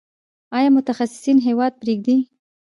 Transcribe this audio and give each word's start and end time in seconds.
آیا 0.57 0.69
متخصصین 0.77 1.37
هیواد 1.47 1.73
پریږدي؟ 1.81 2.17